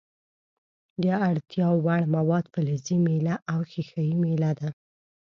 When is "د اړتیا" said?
1.01-1.67